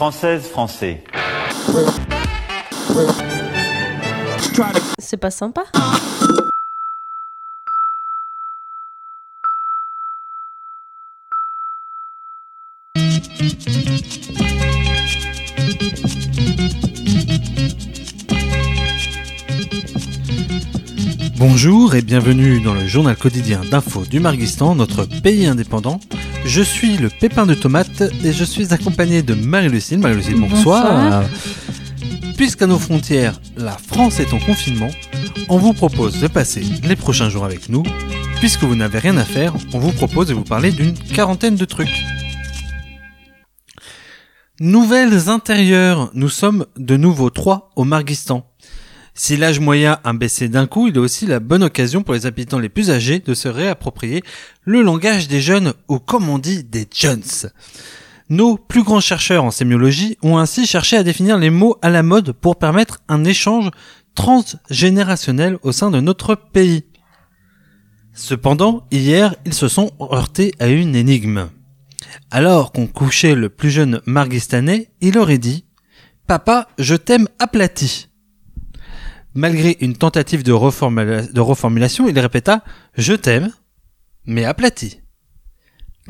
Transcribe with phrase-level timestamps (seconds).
[0.00, 1.04] Française, français.
[4.98, 5.64] C'est pas sympa.
[21.36, 26.00] Bonjour et bienvenue dans le journal quotidien d'info du Marguistan, notre pays indépendant.
[26.44, 29.98] Je suis le Pépin de Tomate et je suis accompagné de Marie-Lucille.
[29.98, 31.24] Marie-Lucille, bonsoir.
[32.36, 34.90] Puisqu'à nos frontières, la France est en confinement,
[35.48, 37.82] on vous propose de passer les prochains jours avec nous.
[38.40, 41.64] Puisque vous n'avez rien à faire, on vous propose de vous parler d'une quarantaine de
[41.66, 42.04] trucs.
[44.58, 48.49] Nouvelles intérieures, nous sommes de nouveau trois au Marguistan.
[49.22, 52.24] Si l'âge moyen a baissé d'un coup, il est aussi la bonne occasion pour les
[52.24, 54.24] habitants les plus âgés de se réapproprier
[54.64, 57.22] le langage des jeunes ou comme on dit des jeunes.
[58.30, 62.02] Nos plus grands chercheurs en sémiologie ont ainsi cherché à définir les mots à la
[62.02, 63.68] mode pour permettre un échange
[64.14, 66.84] transgénérationnel au sein de notre pays.
[68.14, 71.50] Cependant, hier, ils se sont heurtés à une énigme.
[72.30, 75.66] Alors qu'on couchait le plus jeune Marguistanais, il aurait dit
[76.26, 78.06] «Papa, je t'aime aplati».
[79.34, 82.62] Malgré une tentative de, reformula- de reformulation, il répéta
[82.96, 83.52] «Je t'aime,
[84.26, 85.00] mais aplati».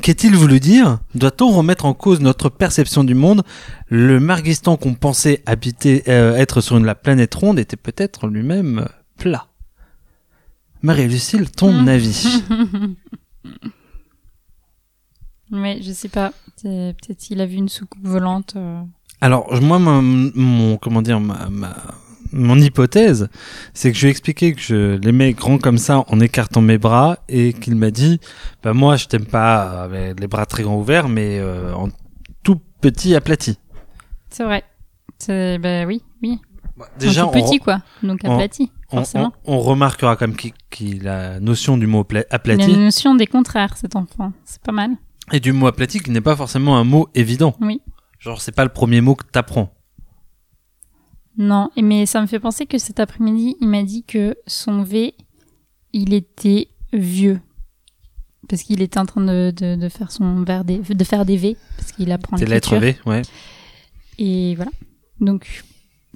[0.01, 0.99] Qu'est-il voulu dire?
[1.13, 3.43] Doit-on remettre en cause notre perception du monde?
[3.87, 8.79] Le Marguistan qu'on pensait habiter, euh, être sur une, la planète ronde était peut-être lui-même
[8.79, 8.85] euh,
[9.17, 9.47] plat.
[10.81, 12.41] Marie-Lucille, ton avis
[15.51, 16.31] Mais je sais pas.
[16.63, 18.53] Peut-être qu'il a vu une soucoupe volante.
[18.55, 18.81] euh.
[19.19, 20.01] Alors, moi, mon,
[20.33, 21.93] mon- comment dire, ma, ma-
[22.33, 23.29] mon hypothèse,
[23.73, 26.77] c'est que je lui ai expliqué que je l'aimais grand comme ça en écartant mes
[26.77, 28.19] bras et qu'il m'a dit,
[28.63, 31.89] bah moi, je t'aime pas avec les bras très grands ouverts, mais euh, en
[32.43, 33.57] tout petit aplati.
[34.29, 34.63] C'est vrai.
[35.19, 36.39] C'est ben oui, oui.
[36.99, 37.81] Déjà, Un tout on, petit quoi.
[38.01, 39.33] Donc on- aplati, on, forcément.
[39.45, 42.71] on- on remarquera comme qu'il qu'il a la notion du mot pla- Il a aplati
[42.73, 44.31] une notion des contraires, cet enfant.
[44.45, 44.91] C'est pas mal.
[45.31, 47.55] et du mot aplati qui n'est pas forcément un mot évident.
[47.61, 47.81] Oui.
[48.19, 49.71] Genre, c'est pas le premier mot que t'apprends.
[51.37, 55.13] Non, mais ça me fait penser que cet après-midi, il m'a dit que son V,
[55.93, 57.39] il était vieux.
[58.49, 61.37] Parce qu'il était en train de, de, de faire son verre des, de faire des
[61.37, 62.79] V, parce qu'il apprend lettres l'écriture.
[62.79, 63.21] V, ouais.
[64.17, 64.71] Et voilà.
[65.21, 65.63] Donc,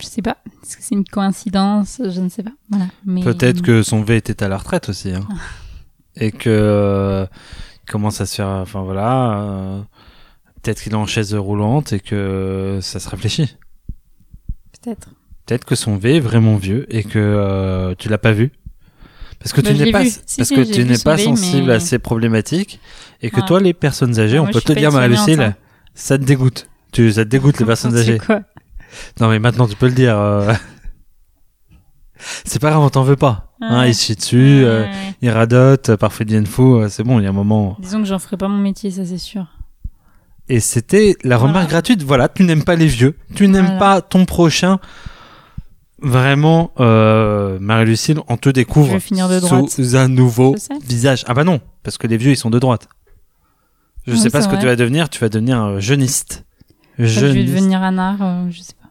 [0.02, 0.38] je sais pas.
[0.64, 2.02] Est-ce que c'est une coïncidence?
[2.04, 2.52] Je ne sais pas.
[2.70, 2.88] Voilà.
[3.06, 5.12] Mais Peut-être que son V était à la retraite aussi.
[5.14, 5.26] hein.
[6.18, 7.26] Et que euh,
[7.88, 8.48] il commence à se faire.
[8.48, 9.40] Enfin voilà.
[9.40, 9.82] euh,
[10.62, 13.56] Peut-être qu'il est en chaise roulante et que ça se réfléchit.
[14.86, 15.10] Peut-être.
[15.46, 18.52] Peut-être que son V est vraiment vieux et que euh, tu l'as pas vu.
[19.40, 20.06] Parce que Bah, tu je n'es pas.
[20.06, 22.80] Si, parce si, que tu n'es pas V, sensible mais- à ces problématiques
[23.22, 23.46] et que Ah.
[23.46, 25.56] toi, les personnes âgées, Ah, on peut te dire, Marie-Lucille, expérimente,
[25.94, 26.68] ça te dégoûte.
[26.92, 28.18] Tu, ça te dégoûte les personnes âgées.
[28.20, 28.42] Quoi
[29.20, 30.18] Non mais maintenant tu peux le dire.
[30.18, 30.54] euh.
[32.46, 33.54] C'est pas grave, on t'en veut pas.
[33.62, 34.92] Hein, il se chie dessus, euh, Ouais,
[35.22, 36.82] il radote, euh, parfois il devient fou.
[36.90, 37.76] C'est bon, il y a un moment.
[37.80, 39.46] Disons que j'en ferai pas mon métier, ça c'est sûr.
[40.50, 41.52] Et c'était la Voilà.
[41.54, 42.04] remarque gratuite.
[42.04, 43.80] Voilà, tu n'aimes pas les vieux, tu n'aimes Voilà.
[43.80, 44.80] pas ton prochain.
[46.00, 49.00] Vraiment, euh, Marie-Lucille, on te découvre
[49.70, 51.24] sous un nouveau visage.
[51.28, 52.88] Ah bah non, parce que les vieux ils sont de droite.
[54.06, 55.10] Je Oui, sais pas ce que tu vas devenir.
[55.10, 56.46] Tu vas devenir euh, jeuniste.
[57.00, 58.90] Je vais devenir un art, euh, je sais pas.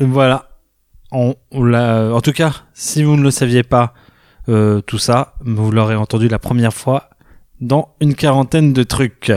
[0.00, 0.50] Voilà.
[1.12, 3.94] On, on l'a- en tout cas, si vous ne le saviez pas,
[4.48, 7.08] euh, tout ça, vous l'aurez entendu la première fois
[7.60, 9.32] dans une quarantaine de trucs.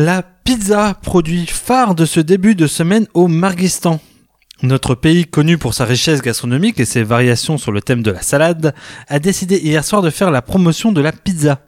[0.00, 3.98] La pizza, produit phare de ce début de semaine au Marguistan.
[4.62, 8.22] Notre pays, connu pour sa richesse gastronomique et ses variations sur le thème de la
[8.22, 8.74] salade,
[9.08, 11.62] a décidé hier soir de faire la promotion de la pizza.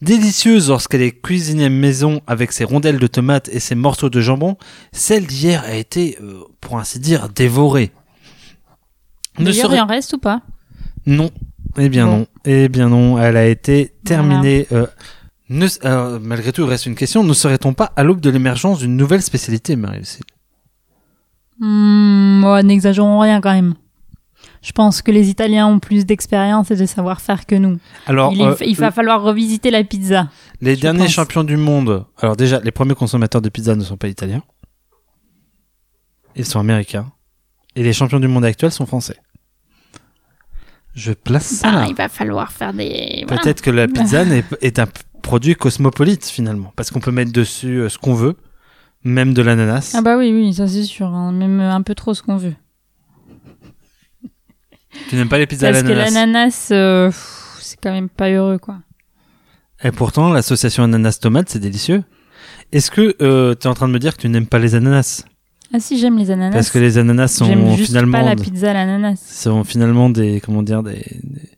[0.00, 4.56] Délicieuse lorsqu'elle est cuisinée maison avec ses rondelles de tomates et ses morceaux de jambon,
[4.92, 7.90] celle d'hier a été, euh, pour ainsi dire, dévorée.
[9.38, 10.40] Ne D'ailleurs, serait- il en reste ou pas?
[11.04, 11.30] Non.
[11.76, 12.16] Eh bien Bon.
[12.20, 12.26] non.
[12.46, 13.18] Eh bien non.
[13.18, 14.66] Elle a été terminée.
[14.72, 14.86] euh,
[15.58, 17.24] ne- alors, malgré tout, il reste une question.
[17.24, 20.24] Ne serait-on pas à l'aube de l'émergence d'une nouvelle spécialité, Marie-Lucille
[21.58, 23.74] Hmm, ouais, N'exagérons rien quand même.
[24.62, 27.78] Je pense que les Italiens ont plus d'expérience et de savoir-faire que nous.
[28.06, 30.28] Alors, il, est- euh, il va falloir revisiter la pizza.
[30.60, 31.10] les derniers pense.
[31.12, 32.04] champions du monde.
[32.18, 34.42] Alors déjà, les premiers consommateurs de pizza ne sont pas italiens.
[36.36, 37.12] Ils sont américains.
[37.74, 39.16] Et les champions du monde actuels sont français.
[40.94, 41.86] Je place ça Bah, là.
[41.88, 43.24] il va falloir faire des.
[43.26, 43.42] voilà.
[43.42, 44.86] Peut-être que la pizza n'est- est un
[45.22, 48.36] produit cosmopolite finalement, parce qu'on peut mettre dessus euh, ce qu'on veut,
[49.04, 49.92] même de l'ananas.
[49.96, 51.06] Ah bah oui, oui, ça c'est sûr.
[51.06, 51.32] hein.
[51.32, 52.54] Même un peu trop ce qu'on veut.
[55.08, 57.10] Tu n'aimes pas les pizzas à Parce que l'ananas l'ananas, euh,
[57.60, 58.78] c'est quand même pas heureux, quoi.
[59.82, 62.04] Et pourtant, l'association ananas-tomate, c'est délicieux.
[62.72, 64.74] Est-ce que euh, tu es en train de me dire que tu n'aimes pas les
[64.74, 65.24] ananas?
[65.74, 66.52] Ah si, j'aime les ananas.
[66.52, 69.16] Parce que les ananas sont juste finalement pas la pizza à l'ananas.
[69.26, 71.48] sont finalement des comment dire des des,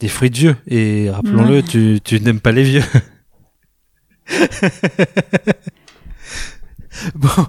[0.00, 2.84] des fruits de vieux et rappelons-le tu tu n'aimes pas les vieux.
[7.14, 7.28] bon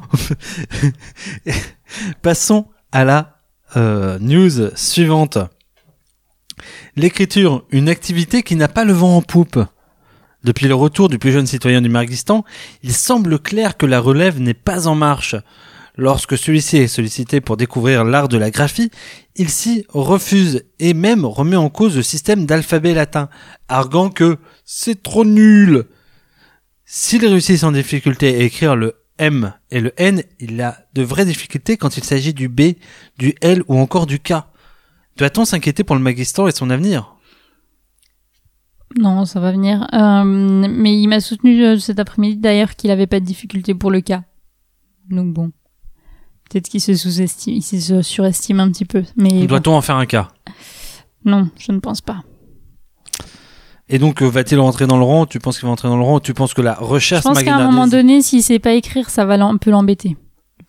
[2.22, 3.42] passons à la
[3.76, 5.38] euh, news suivante.
[6.96, 9.60] L'écriture, une activité qui n'a pas le vent en poupe.
[10.44, 12.46] Depuis le retour du plus jeune citoyen du Marguistan,
[12.84, 15.36] il semble clair que la relève n'est pas en marche.
[15.98, 18.92] Lorsque celui-ci est sollicité pour découvrir l'art de la graphie,
[19.36, 23.30] il s'y refuse et même remet en cause le système d'alphabet latin,
[23.68, 25.86] arguant que c'est trop nul.
[26.86, 31.26] S'il réussit sans difficulté à écrire le M et le N, il a de vraies
[31.26, 32.74] difficultés quand il s'agit du B,
[33.18, 34.34] du L ou encore du K.
[35.18, 37.16] Doit-on s'inquiéter pour le Magistan et son avenir?
[39.00, 39.88] Non, ça va venir.
[39.94, 43.90] Euh, mais il m'a soutenu euh, cet après-midi d'ailleurs qu'il avait pas de difficulté pour
[43.90, 44.24] le cas.
[45.10, 45.52] Donc bon.
[46.50, 49.04] Peut-être qu'il se sous-estime, il se surestime un petit peu.
[49.16, 49.46] Mais bon.
[49.46, 50.30] Doit-on en faire un cas?
[51.26, 52.22] Non, je ne pense pas.
[53.90, 55.26] Et donc, euh, va-t-il rentrer dans le rang?
[55.26, 56.20] Tu penses qu'il va rentrer dans le rang?
[56.20, 59.10] Tu penses que la Je recherche pense qu'à un moment donné, s'il sait pas écrire,
[59.10, 60.18] ça va un peu l'embêter.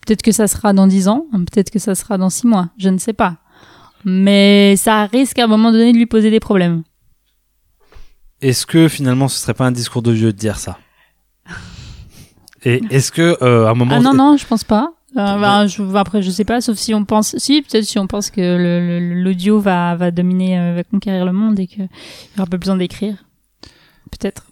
[0.05, 2.89] Peut-être que ça sera dans 10 ans, peut-être que ça sera dans 6 mois, je
[2.89, 3.37] ne sais pas.
[4.05, 6.83] Mais ça risque à un moment donné de lui poser des problèmes.
[8.41, 10.77] Est-ce que finalement, ce serait pas un discours de vieux de dire ça?
[12.63, 14.93] Et est-ce que euh, à un moment Ah non, non, je pense pas.
[15.17, 18.05] Euh, bah, je, après, je sais pas, sauf si on pense, si, peut-être si on
[18.07, 21.89] pense que l'audio va, va dominer, euh, va conquérir le monde et qu'il n'y
[22.37, 23.15] aura pas besoin d'écrire.
[24.11, 24.43] Peut-être.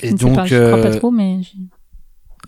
[0.00, 1.42] Et je ne donc, sais pas, je crois pas euh, trop, mais.
[1.42, 1.58] je-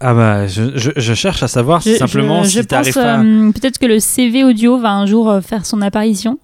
[0.02, 3.20] ah bah, je, je, je cherche à savoir si simplement si pense, pas.
[3.20, 6.38] euh, peut-être que le CV audio va un jour euh, faire son apparition.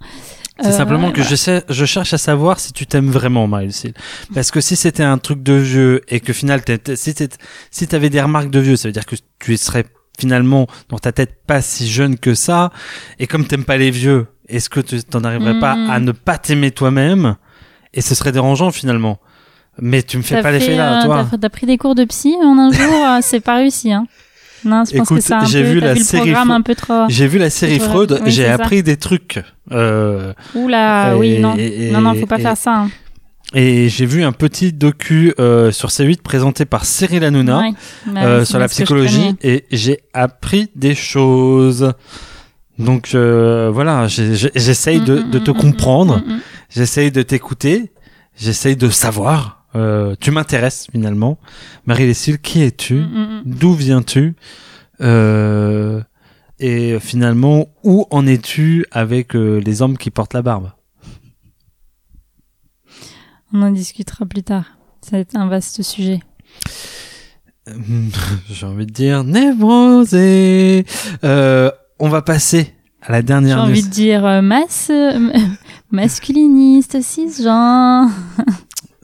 [0.60, 3.92] C'est simplement que je, sais, je cherche à savoir si tu t'aimes vraiment, Marie-Lucille.
[4.34, 6.62] Parce que si c'était un truc de vieux et que final,
[6.94, 9.84] si t'avais des remarques de vieux, ça veut dire que tu serais
[10.18, 12.70] finalement dans ta tête pas si jeune que ça.
[13.18, 16.38] Et comme t'aimes pas les vieux, est-ce que tu t'en arriverais pas à ne pas
[16.38, 17.36] t'aimer toi-même?
[17.94, 19.18] Et ce serait dérangeant finalement.
[19.78, 21.26] Mais tu me fais pas l'effet là, euh, toi.
[21.40, 24.06] T'as, pris des cours de psy en un jour, euh, c'est pas réussi, hein.
[24.64, 26.32] Non, je pense Écoute, que un j'ai vu la vu série.
[27.08, 27.50] J'ai vu la.
[27.50, 28.54] Freud, Oui, j'ai ça.
[28.54, 29.42] appris des trucs.
[29.70, 31.54] Euh, Oula, oui, non.
[31.56, 32.74] et- non, non, faut pas et- faire ça.
[32.74, 32.90] hein.
[33.54, 37.60] Et j'ai vu un petit docu euh, sur C8 présenté par Cyril Hanouna.
[37.60, 37.72] Ouais.
[38.06, 41.92] Bah euh, sur la psychologie et j'ai appris des choses.
[42.78, 46.22] Donc euh, voilà, j'essaye de, Mm, de mm, te mm, comprendre,
[46.68, 47.92] j'essaye de t'écouter,
[48.36, 49.64] j'essaye de savoir.
[49.74, 51.38] Euh, tu m'intéresses finalement.
[51.86, 53.02] Marie-Lécile, qui es-tu?
[53.44, 54.34] D'où viens-tu?
[55.00, 56.00] Euh,
[56.58, 60.70] Et finalement, où en es-tu avec euh, les hommes qui portent la barbe?
[63.56, 64.64] On en discutera plus tard.
[65.00, 66.20] Ça va être un vaste sujet.
[68.50, 70.84] J'ai envie de dire névrosé.
[71.24, 73.88] Euh, on va passer à la J'ai dernière envie news.
[73.88, 75.30] de dire euh, masse, euh,
[75.90, 78.10] masculiniste, cisgenre.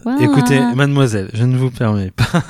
[0.04, 0.20] Voilà.
[0.22, 2.42] Écoutez, mademoiselle, je ne vous permets pas.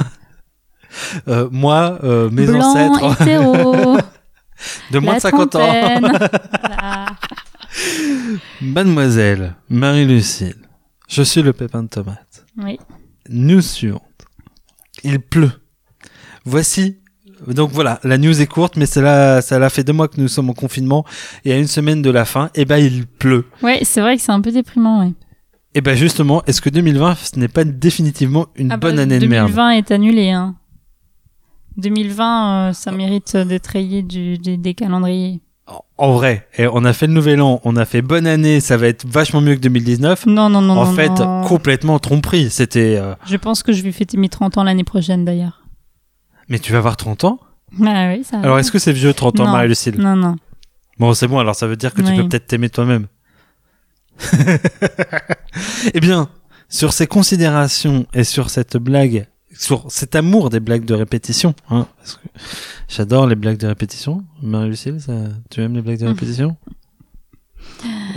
[1.50, 1.98] Moi,
[2.32, 3.98] mes Blanc, ancêtres hétéro,
[4.90, 5.98] de moins de 50 ans.
[6.00, 7.06] Voilà.
[8.62, 10.56] Mademoiselle Marie-Lucille,
[11.12, 12.46] je suis le pépin de tomate.
[12.56, 12.78] Oui.
[13.28, 14.02] News suivante.
[15.04, 15.52] Il pleut.
[16.44, 16.98] Voici.
[17.46, 20.28] Donc voilà, la news est courte, mais cela, ça l'a fait deux mois que nous
[20.28, 21.04] sommes en confinement
[21.44, 23.46] et à une semaine de la fin, et ben il pleut.
[23.62, 25.12] Ouais, c'est vrai que c'est un peu déprimant, ouais.
[25.74, 29.18] Et ben justement, est-ce que 2020 ce n'est pas définitivement une Ah bah, bonne année
[29.18, 29.48] de merde?
[29.48, 30.54] 2020 est annulé, hein.
[31.78, 35.40] 2020, euh, ça mérite d'être rayé du, des calendriers.
[35.98, 38.76] En vrai, et on a fait le nouvel an, on a fait bonne année, ça
[38.76, 40.26] va être vachement mieux que 2019.
[40.26, 41.42] Non, non, non, en non, fait, non.
[41.42, 42.50] complètement tromperie.
[42.50, 42.96] C'était.
[43.00, 45.62] euh, Je pense que je vais fêter mes 30 ans l'année prochaine, d'ailleurs.
[46.48, 47.38] Mais tu vas avoir 30 ans?
[47.86, 49.50] Ah oui, ça Alors est-ce que c'est vieux 30 ans.
[49.50, 49.94] Marie-Lucille?
[49.98, 50.36] Non, non.
[50.98, 53.06] Bon, c'est bon, alors ça veut dire que tu peux peut-être t'aimer toi-même.
[55.94, 56.28] eh bien,
[56.68, 59.26] sur ces considérations et sur cette blague,
[59.58, 62.20] sur cet amour des blagues de répétition, hein, parce que
[62.88, 64.24] j'adore les blagues de répétition.
[64.42, 65.12] Marie-Lucille, ça,
[65.50, 66.08] tu aimes les blagues de Mm.
[66.08, 66.56] répétition?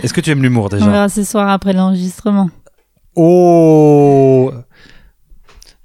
[0.02, 2.50] Est-ce que tu aimes l'humour On déjà verra ce soir après l'enregistrement.
[3.14, 4.52] Oh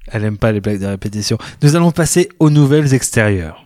[0.08, 1.38] Elle aime pas les blagues de répétition.
[1.62, 3.64] Nous allons passer aux nouvelles extérieures.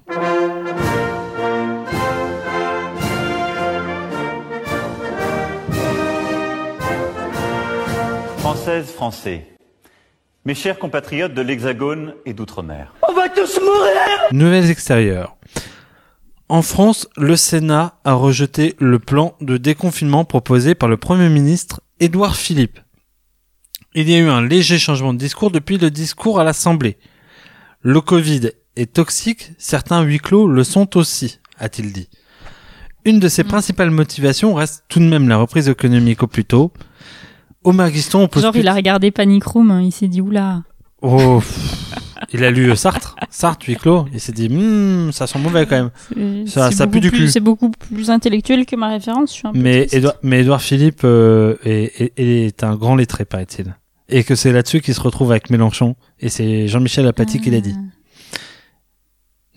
[8.39, 9.47] Françaises, Français,
[10.47, 12.95] mes chers compatriotes de l'Hexagone et d'Outre-mer.
[14.31, 15.37] Nouvelles extérieures.
[16.49, 21.81] En France, le Sénat a rejeté le plan de déconfinement proposé par le Premier ministre
[21.99, 22.79] Édouard Philippe.
[23.95, 26.97] Il y a eu un léger changement de discours depuis le discours à l'Assemblée.
[27.81, 32.09] Le Covid est toxique, certains huis clos le sont aussi, a-t-il dit.
[33.05, 33.49] Une de ses Mm.
[33.49, 36.73] principales motivations reste tout de même la reprise économique au plus tôt.
[37.67, 40.63] Au Marguistan, on pose Genre, il a regardé Panic Room, hein, il s'est dit, oula.
[41.03, 41.43] Oh,
[42.33, 44.07] il a lu euh, Sartre, Sartre, huis clos.
[44.13, 45.77] Il s'est dit, Hmm, ça sent mauvais quand
[46.17, 46.47] même.
[46.47, 47.29] Ça- pue du plus- cul.
[47.29, 51.57] C'est beaucoup plus intellectuel que ma référence, je suis un peu Mais Édouard Philippe euh,
[51.65, 53.75] est, est- est un grand lettré, paraît-il.
[54.09, 55.97] Et que c'est là-dessus qu'il se retrouve avec Mélenchon.
[56.21, 57.75] Et c'est Jean-Michel Apathy qui l'a dit.
[57.77, 58.39] Ah.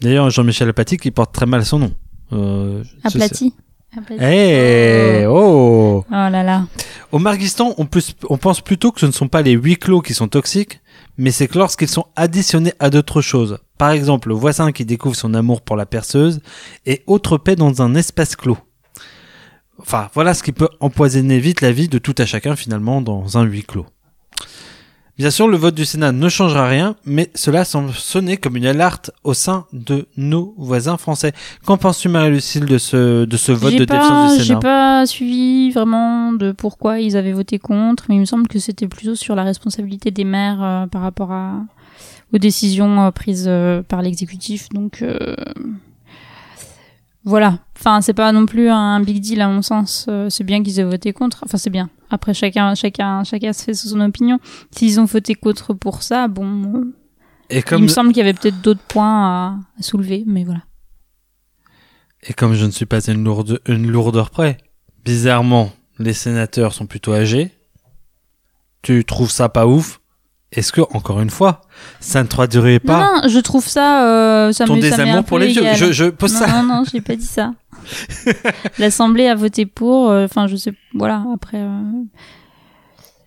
[0.01, 1.91] D'ailleurs, Jean-Michel Apathy qui porte très mal son nom.
[2.33, 3.53] Euh, Aplati.
[3.97, 4.23] Aplati.
[4.23, 6.67] Eh, oh Oh là là.
[7.11, 10.27] Au Marguistan, on pense plutôt que ce ne sont pas les huis clos qui sont
[10.27, 10.79] toxiques,
[11.17, 13.57] mais c'est que lorsqu'ils sont additionnés à d'autres choses.
[13.77, 16.39] Par exemple, le voisin qui découvre son amour pour la perceuse
[16.85, 18.57] et autre paix dans un espace clos.
[19.79, 23.37] Enfin, voilà ce qui peut empoisonner vite la vie de tout à chacun finalement dans
[23.37, 23.85] un huis clos.
[25.19, 28.65] Bien sûr, le vote du Sénat ne changera rien, mais cela semble sonner comme une
[28.65, 31.33] alerte au sein de nos voisins français.
[31.65, 34.59] Qu'en penses-tu, Marie-Lucille, de ce, de ce vote J'ai de pas, défiance du j'ai Sénat
[34.61, 38.87] pas suivi vraiment de pourquoi ils avaient voté contre, mais il me semble que c'était
[38.87, 41.65] plutôt sur la responsabilité des maires euh, par rapport à,
[42.33, 44.69] aux décisions euh, prises euh, par l'exécutif.
[44.69, 45.35] Donc euh,
[47.29, 47.59] voilà.
[47.77, 50.07] Enfin, c'est pas non plus un big deal à mon sens.
[50.09, 51.43] Euh, c'est bien qu'ils aient voté contre.
[51.45, 51.89] Enfin, c'est bien.
[52.09, 54.39] Après, chacun, chacun, chacun se fait son opinion.
[54.71, 56.95] S'ils ont voté contre pour ça, bon, euh,
[57.51, 60.43] Et il comme, me semble qu'il y avait peut-être d'autres points à, à soulever, mais
[60.43, 60.63] voilà.
[62.23, 64.57] Et comme je ne suis pas une, lourde, une lourdeur près,
[65.05, 67.51] bizarrement, les sénateurs sont plutôt âgés.
[68.81, 69.98] Tu trouves ça pas ouf?
[70.51, 71.61] Est-ce que, encore une fois,
[71.99, 75.37] ça ne traduirait pas Non, non, je trouve ça, euh, ça ton me, désamour pour
[75.37, 76.47] les vieux je pose non, ça.
[76.47, 77.53] non, non, j'ai pas dit ça.
[78.79, 80.09] L'Assemblée a voté pour.
[80.09, 80.73] euh, Enfin, je sais.
[80.95, 81.23] Voilà.
[81.33, 81.81] Après, euh,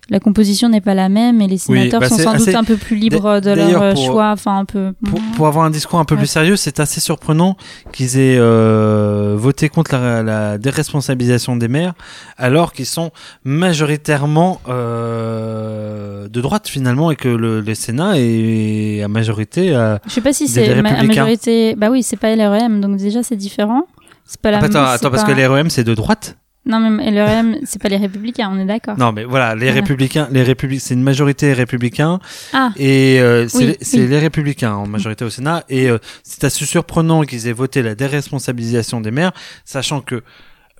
[0.09, 2.63] la composition n'est pas la même et les sénateurs bah, sont sans assez- doute un
[2.65, 4.31] peu plus libres de leur euh, pour- choix.
[4.31, 4.93] Enfin, un peu.
[5.05, 6.19] Pour, pour avoir un discours un peu Ouais.
[6.21, 7.55] plus sérieux, c'est assez surprenant
[7.93, 11.93] qu'ils aient euh, voté contre la, la déresponsabilisation des maires,
[12.37, 13.11] alors qu'ils sont
[13.45, 20.11] majoritairement euh, de droite finalement, et que le, le Sénat est à majorité à, Je
[20.13, 21.75] sais pas si c'est ma- majorité.
[21.75, 23.87] Bah oui, c'est pas LREM, donc déjà c'est différent.
[24.25, 24.57] C'est pas la.
[24.57, 26.37] Ah, attends, c'est attends, parce que les REM c'est de droite.
[26.65, 28.49] Non, mais LREM, c'est pas les républicains.
[28.51, 28.97] On est d'accord.
[28.97, 32.19] Non, mais voilà, les républicains, les républicains, c'est une majorité républicain
[32.53, 32.71] Ah.
[32.77, 37.23] et euh, c'est Oui, les républicains en majorité au Sénat et euh, c'est assez surprenant
[37.23, 39.33] qu'ils aient voté la déresponsabilisation des maires,
[39.65, 40.23] sachant que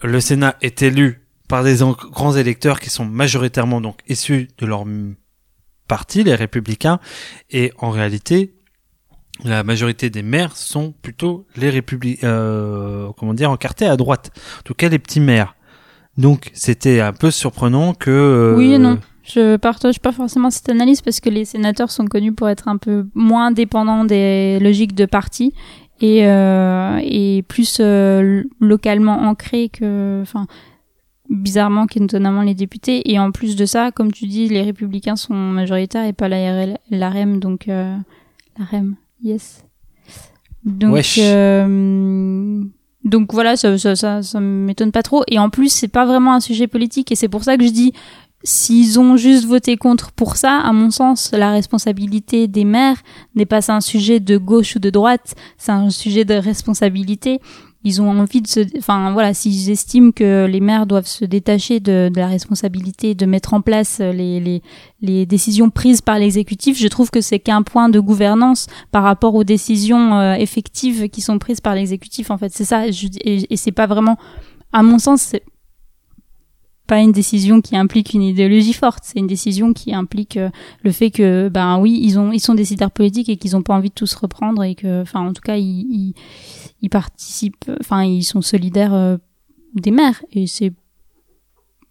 [0.02, 1.78] le Sénat est élu par des
[2.12, 4.86] grands électeurs qui sont majoritairement donc issus de leur
[5.88, 7.00] parti, les républicains,
[7.52, 8.54] et en réalité.
[9.44, 14.32] La majorité des maires sont plutôt les républicains, euh, comment dire, encartés à droite.
[14.60, 15.56] En tout cas, les petits maires.
[16.18, 18.12] Donc, c'était un peu surprenant que.
[18.12, 19.00] euh, Oui et non.
[19.24, 22.78] Je partage pas forcément cette analyse parce que les sénateurs sont connus pour être un
[22.78, 25.54] peu moins dépendants des logiques de parti
[26.02, 30.46] et, euh, et plus euh, localement ancrés que, enfin,
[31.30, 33.10] bizarrement qu'étonnamment les députés.
[33.12, 36.38] Et en plus de ça, comme tu dis, les républicains sont majoritaires et pas la
[36.52, 37.96] RL, la REM, donc euh,
[38.60, 39.64] la REM, yes.
[40.66, 42.62] Donc, euh,
[43.04, 45.24] donc voilà, ça, ça, ça, m'étonne pas trop.
[45.28, 47.72] Et en plus, c'est pas vraiment un sujet politique et c'est pour ça que je
[47.72, 47.94] dis
[48.46, 53.02] S'ils ont juste voté contre pour ça, à mon sens, la responsabilité des maires
[53.36, 57.40] n'est pas un sujet de gauche ou de droite, c'est un sujet de responsabilité.
[57.84, 61.80] Ils ont envie de se, enfin voilà, s'ils estiment que les maires doivent se détacher
[61.80, 64.62] de, de la responsabilité de mettre en place les, les,
[65.02, 69.36] les décisions prises par l'exécutif, je trouve que c'est qu'un point de gouvernance par rapport
[69.36, 72.32] aux décisions euh, effectives qui sont prises par l'exécutif.
[72.32, 72.90] En fait, c'est ça.
[72.90, 74.18] Je, et et c'est pas vraiment,
[74.72, 75.34] à mon sens,
[76.88, 80.50] pas une décision qui implique une idéologie forte, c'est une décision qui implique euh,
[80.84, 83.74] le fait que ben oui, ils ont ils sont décideurs politiques et qu'ils ont pas
[83.74, 86.14] envie de tout se reprendre et que enfin en tout cas ils ils,
[86.82, 89.18] ils participent enfin ils sont solidaires euh,
[89.76, 90.74] des maires et c'est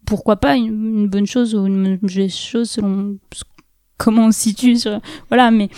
[0.05, 0.65] pourquoi pas une,
[0.99, 3.17] une bonne chose ou une mauvaise chose selon
[3.97, 5.69] comment on se situe sur voilà mais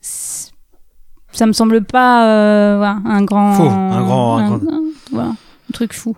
[0.00, 4.60] ça me semble pas euh, voilà, un grand un grand- un
[5.10, 5.32] voilà,
[5.72, 6.16] truc fou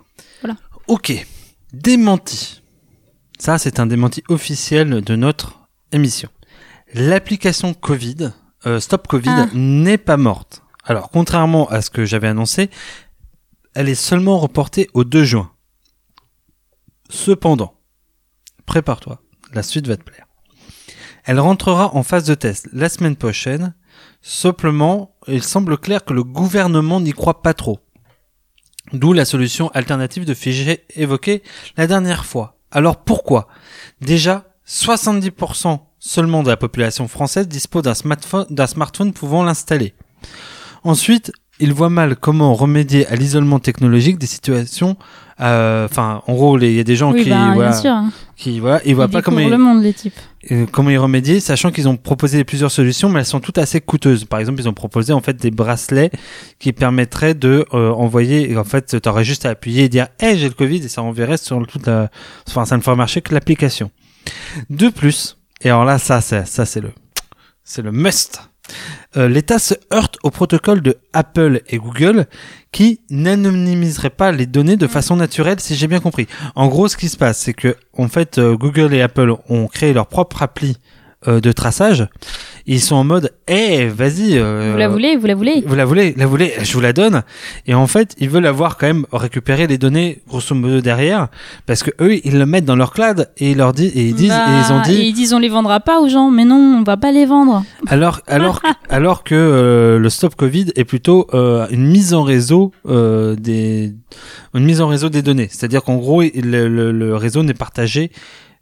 [0.87, 1.25] Ok,
[1.81, 2.61] démenti.
[3.39, 6.29] Ça, c'est un démenti officiel de notre émission.
[6.93, 8.31] L'application Covid,
[8.65, 9.47] euh, Stop Covid, Ah.
[9.53, 10.63] n'est pas morte.
[10.83, 12.69] Alors, contrairement à ce que j'avais annoncé,
[13.75, 15.51] elle est seulement reportée au 2 juin.
[17.09, 17.73] Cependant,
[18.65, 19.21] prépare-toi,
[19.53, 20.25] la suite va te plaire.
[21.25, 23.75] Elle rentrera en phase de test la semaine prochaine.
[24.21, 27.79] Simplement, il semble clair que le gouvernement n'y croit pas trop.
[28.93, 31.43] D'où la solution alternative de fichier évoquée
[31.75, 32.57] la dernière fois.
[32.71, 33.47] Alors pourquoi?
[34.01, 39.93] Déjà, 70% seulement de la population française dispose d'un smartphone, d'un smartphone pouvant l'installer.
[40.83, 44.95] Ensuite, il voit mal comment remédier à l'isolement technologique des situations.
[45.41, 47.95] Euh, Enfin, en gros, il y a des gens oui, qui, bah, voilà, bien sûr.
[48.35, 50.13] qui, voilà, ils voient Ils pas comment découvrent ils, le monde, les types.
[50.51, 53.79] euh, comment y remédier, sachant qu'ils ont proposé plusieurs solutions, mais elles sont toutes assez
[53.81, 54.25] coûteuses.
[54.25, 56.11] Par exemple, ils ont proposé en fait des bracelets
[56.59, 58.51] qui permettraient de euh, envoyer.
[58.51, 61.01] et En fait, t'aurais juste à appuyer et dire "Hey, j'ai le Covid" et ça
[61.03, 62.09] enverrait sur toute la.
[62.47, 63.91] Enfin, ça ne ferait marcher que l'application.
[64.69, 66.91] De plus, et alors là, ça, c'est ça, c'est le,
[67.63, 68.41] c'est le must.
[69.15, 72.25] Euh, L'État se heurte au protocole de Apple et Google
[72.71, 76.27] qui n'anonymiserait pas les données de façon naturelle, si j'ai bien compris.
[76.55, 79.67] En gros, ce qui se passe, c'est que en fait, euh, Google et Apple ont
[79.67, 80.77] créé leur propre appli
[81.27, 82.07] euh, de traçage.
[82.69, 84.37] Ils sont en mode, eh, vas-y.
[84.37, 85.63] euh, Vous la voulez, vous la voulez.
[85.65, 87.23] vous la voulez, la voulez, je vous la donne.
[87.65, 91.29] Et en fait, ils veulent avoir quand même récupéré les données grosso modo derrière,
[91.65, 94.13] parce que eux, ils le mettent dans leur cloud et ils leur disent, et ils
[94.15, 96.43] disent, Bah, et ils ont dit, ils disent on les vendra pas aux gens, mais
[96.43, 97.63] non, on va pas les vendre.
[97.87, 102.73] alors, alors, alors que euh, le stop Covid est plutôt euh, une mise en réseau
[102.89, 103.93] euh, des,
[104.53, 105.47] une mise en réseau des données.
[105.49, 108.11] C'est-à-dire qu'en gros, le, le- le réseau n'est partagé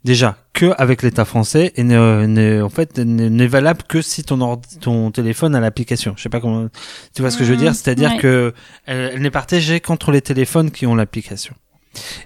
[0.06, 4.78] déjà que avec l'État français et n'est, en fait n'est valable que si ton ordi-
[4.80, 6.14] ton téléphone a l'application.
[6.16, 6.68] Je sais pas comment,
[7.14, 7.72] tu vois ce que je veux dire?
[7.72, 8.18] Mmh, C'est-à-dire ouais.
[8.18, 8.54] que
[8.86, 11.54] elle, elle n'est partagée qu'entre les téléphones qui ont l'application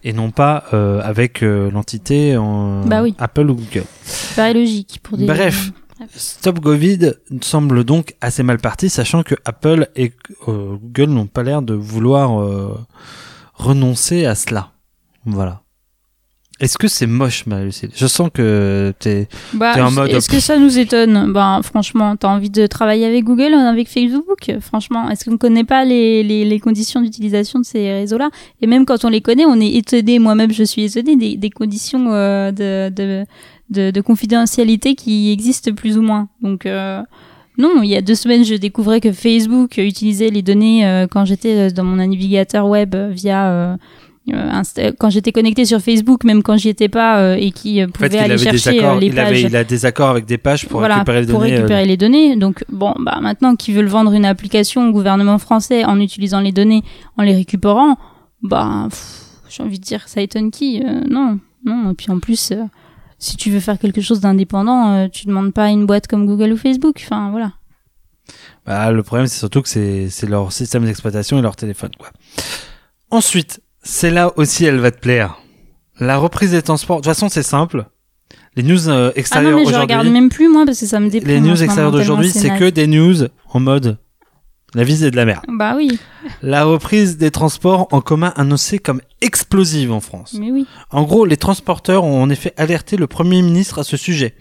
[0.05, 3.15] et non pas euh, avec euh, l'entité en Bah oui.
[3.19, 3.85] Apple ou Google.
[4.05, 5.27] Ça paraît logique pour des.
[5.27, 5.73] Bref.
[6.17, 10.13] Stop Covid semble donc assez mal parti, sachant que Apple et
[10.49, 12.75] euh, Google n'ont pas l'air de vouloir euh,
[13.55, 14.71] renoncer à cela.
[15.27, 15.61] Voilà.
[16.61, 19.29] Est-ce que c'est moche, Marie-Lucille Je sens que t'es...
[19.55, 21.33] Bah, T'es en mode- est-ce que ça nous étonne?
[21.33, 24.53] Ben, franchement, t'as envie de travailler avec Google, avec Facebook?
[24.61, 28.29] Franchement, est-ce qu'on ne connaît pas les, les, les conditions d'utilisation de ces réseaux-là?
[28.61, 31.49] Et même quand on les connaît, on est étonné, moi-même je suis étonné des, des
[31.51, 33.25] conditions euh, de, de,
[33.71, 36.29] de, de confidentialité qui existent plus ou moins.
[36.43, 37.01] Donc, euh,
[37.57, 41.25] non, il y a deux semaines, je découvrais que Facebook utilisait les données euh, quand
[41.25, 43.79] j'étais dans mon navigateur web euh, via...
[44.29, 47.81] euh, euh, quand j'étais connecté sur Facebook, même quand j'y étais pas, euh, et qui
[47.81, 49.65] euh, En pouvait fait, il aller chercher euh, accords, les il, pages avait, il a
[49.65, 51.53] des accords avec des pages pour voilà, récupérer les pour données.
[51.53, 52.37] euh, récupérer les données.
[52.37, 56.53] Donc bon, bah maintenant qu'ils veulent vendre une application au gouvernement français en utilisant les
[56.53, 56.83] données,
[57.17, 57.97] en les récupérant,
[58.43, 58.89] bah
[59.49, 61.91] j'ai envie de dire, ça étonne qui Euh, Non, non.
[61.91, 62.63] Et puis en plus, euh,
[63.19, 66.27] si tu veux faire quelque chose d'indépendant, euh, tu demandes pas à une boîte comme
[66.27, 67.01] Google ou Facebook.
[67.05, 67.53] Enfin voilà.
[68.67, 71.91] Bah, le problème, c'est surtout que c'est c'est leur système d'exploitation et leur téléphone.
[71.99, 72.11] Quoi.
[73.11, 75.39] Ensuite, c'est là aussi, elle va te plaire.
[75.99, 76.99] La reprise des transports.
[76.99, 77.87] De toute façon, c'est simple.
[78.57, 80.87] Les news euh, Ah non, extérieures mais je regarde aujourd'hui, même plus moi parce que
[80.87, 81.33] ça me déprime.
[81.33, 83.99] les news extérieures d'aujourd'hui, c'est que des news en mode
[84.75, 85.45] la vie c'est de la merde.
[85.49, 85.99] Bah oui,
[86.43, 90.37] La reprise des transports en commun annoncée comme explosive en France.
[90.39, 90.67] mais oui.
[90.91, 94.35] En gros, les transporteurs ont en effet alerté le Premier ministre à ce sujet.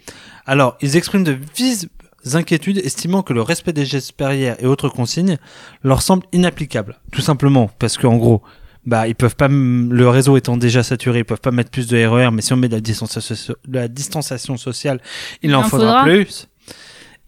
[0.46, 1.88] Alors, ils expriment de vives
[2.34, 5.38] inquiétudes, estimant que le respect des gestes barrières et autres consignes
[5.82, 7.00] leur semble inapplicable.
[7.10, 8.42] Tout simplement parce qu'en gros,
[8.90, 11.96] bah, ils peuvent pas, le réseau étant déjà saturé, ils peuvent pas mettre plus de
[12.04, 15.00] RER, mais si on met de la distanciation, de la distanciation sociale,
[15.42, 16.02] il en faudra faudra.
[16.02, 16.48] plus.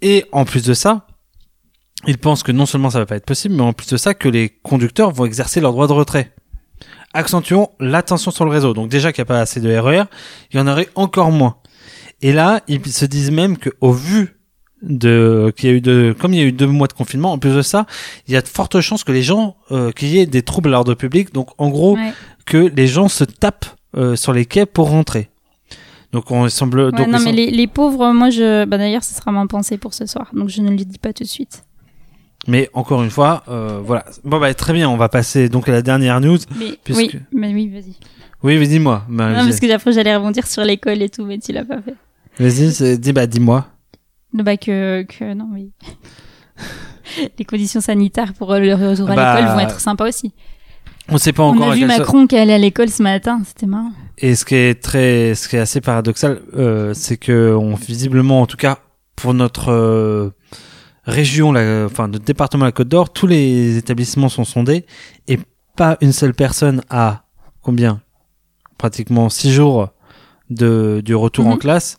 [0.01, 1.07] Et en plus de ça,
[2.09, 4.13] ils pensent que non seulement ça va pas être possible, mais en plus de ça,
[4.13, 6.35] que les conducteurs vont exercer leur droit de retrait.
[7.15, 8.75] Accentuons l'attention sur le réseau.
[8.75, 10.03] Donc déjà qu'il n'y a pas assez de RER,
[10.51, 11.59] il y en aurait encore moins.
[12.23, 14.37] Et là, ils se disent même que au vu
[14.83, 17.33] de qu'il y a eu de comme il y a eu deux mois de confinement,
[17.33, 17.87] en plus de ça,
[18.29, 20.69] il y a de fortes chances que les gens euh, qu'il y ait des troubles
[20.71, 21.33] à l'ordre public.
[21.33, 22.13] Donc en gros, Ouais.
[22.47, 23.67] que les gens se tapent
[23.97, 25.29] euh, sur les quais pour rentrer.
[26.13, 26.81] Donc on semble.
[26.81, 29.79] Ouais, donc non, mais les, les pauvres, moi, je, bah d'ailleurs, ce sera ma pensée
[29.79, 31.65] pour ce soir, donc je ne le dis pas tout de suite.
[32.49, 34.05] Mais encore une fois, euh, voilà.
[34.25, 36.39] Bon bah très bien, on va passer donc à la dernière news.
[36.59, 37.95] Mais Puisque- oui, mais oui, vas-y.
[38.43, 39.05] Oui, mais dis-moi.
[39.09, 41.81] Bah, Non, parce que après j'allais rebondir sur l'école et tout, mais tu l'as pas
[41.81, 41.95] fait.
[42.41, 43.67] Vas-y, dis bah dis-moi.
[44.35, 45.73] Bah que, que non, oui.
[47.39, 50.33] Les conditions sanitaires pour le retour à Bah, l'école vont être sympas aussi.
[51.09, 51.69] On sait pas On encore.
[51.69, 53.91] a à vu quelle so- Macron qui allait à l'école ce matin, c'était marrant.
[54.19, 58.41] Et ce qui est très, ce qui est assez paradoxal, euh, c'est que on visiblement,
[58.41, 58.79] en tout cas
[59.17, 60.31] pour notre euh,
[61.05, 64.87] région, la, enfin notre département de la Côte d'Or, tous les établissements sont sondés
[65.29, 65.39] et
[65.77, 67.25] pas une seule personne a
[67.63, 68.01] combien?
[68.79, 69.91] Pratiquement six jours
[70.51, 71.59] de du retour en Mhm.
[71.59, 71.99] classe.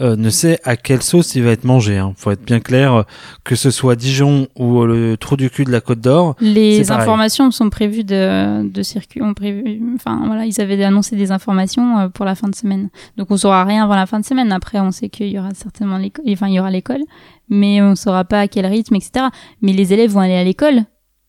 [0.00, 1.98] Euh, ne sait à quelle sauce il va être mangé.
[1.98, 2.12] Hein.
[2.16, 3.02] Faut être bien clair, euh,
[3.44, 6.34] que ce soit Dijon ou le trou du cul de la Côte d'Or.
[6.40, 11.32] Les informations sont prévues de, de circuit, ont prévu, enfin voilà, ils avaient annoncé des
[11.32, 12.90] informations euh, pour la fin de semaine.
[13.16, 14.52] Donc on saura rien avant la fin de semaine.
[14.52, 17.02] Après, on sait qu'il y aura certainement l'école, enfin il y aura l'école,
[17.48, 19.26] mais on saura pas à quel rythme, etc.
[19.62, 20.84] Mais les élèves vont aller à l'école,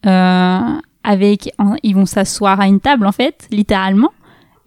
[0.05, 0.59] euh,
[1.03, 4.11] avec, en- ils vont s'asseoir à une table en fait, littéralement,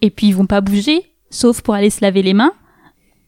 [0.00, 2.52] et puis ils vont pas bouger, sauf pour aller se laver les mains.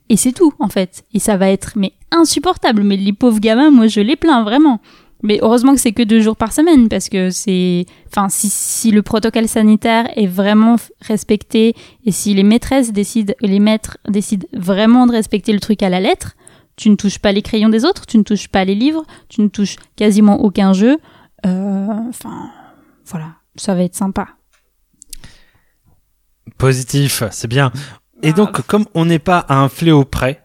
[0.08, 1.04] Et c'est tout, en fait.
[1.14, 2.82] Et ça va être, mais insupportable.
[2.82, 4.80] Mais les pauvres gamins, moi, je les plains, vraiment.
[5.22, 8.90] Mais heureusement que c'est que deux jours par semaine parce que c'est, enfin, si, si
[8.90, 15.06] le protocole sanitaire est vraiment respecté et si les maîtresses décident, les maîtres décident vraiment
[15.06, 16.36] de respecter le truc à la lettre,
[16.76, 19.40] tu ne touches pas les crayons des autres, tu ne touches pas les livres, tu
[19.40, 20.98] ne touches quasiment aucun jeu.
[21.46, 22.50] Euh, Enfin,
[23.06, 24.28] voilà, ça va être sympa.
[26.58, 27.72] Positif, c'est bien.
[28.24, 30.40] Et donc, comme on n'est pas à un fléau près,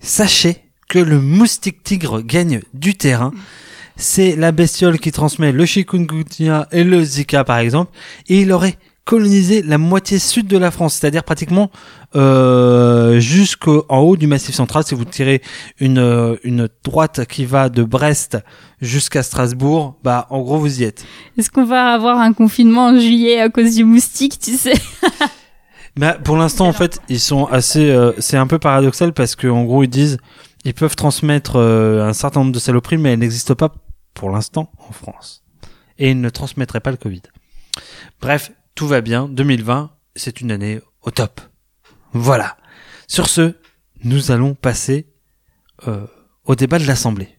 [0.00, 0.58] sachez
[0.90, 3.32] que le moustique tigre gagne du terrain.
[3.96, 7.90] C'est la bestiole qui transmet le chikungunya et le zika, par exemple.
[8.28, 11.70] Et il aurait colonisé la moitié sud de la France, c'est-à-dire pratiquement
[12.14, 14.84] euh, jusqu'en haut du Massif central.
[14.84, 15.40] Si vous tirez
[15.80, 18.38] une, euh, une droite qui va de Brest
[18.80, 21.04] jusqu'à Strasbourg, bah en gros vous y êtes.
[21.38, 24.74] Est-ce qu'on va avoir un confinement en juillet à cause du moustique, tu sais?
[25.96, 27.90] Bah, pour l'instant, en fait, ils sont assez.
[27.90, 30.18] euh, c'est un peu paradoxal parce que en gros, ils disent
[30.64, 33.74] ils peuvent transmettre euh, un certain nombre de saloperies, mais elles n'existent pas
[34.14, 35.42] pour l'instant en France.
[35.98, 37.22] Et ils ne transmettraient pas le Covid.
[38.20, 39.28] Bref, tout va bien.
[39.28, 41.40] 2020, c'est une année au top.
[42.12, 42.56] Voilà.
[43.06, 43.54] Sur ce,
[44.04, 45.06] nous allons passer
[45.88, 46.06] euh,
[46.44, 47.38] au débat de l'Assemblée.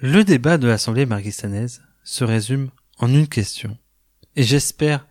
[0.00, 3.76] Le débat de l'Assemblée marguistanaise se résume en une question.
[4.36, 5.06] Et j'espère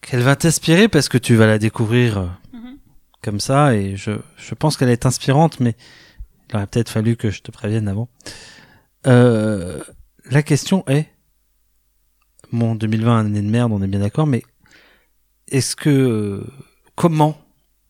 [0.00, 2.78] qu'elle va t'inspirer parce que tu vas la découvrir euh, Mhm.
[3.22, 5.74] comme ça et je, je pense qu'elle est inspirante mais
[6.48, 8.08] il aurait peut-être fallu que je te prévienne avant.
[9.06, 9.82] Euh,
[10.30, 11.08] la question est,
[12.52, 14.42] bon 2020 année de merde on est bien d'accord mais
[15.48, 16.44] est-ce que
[16.94, 17.36] comment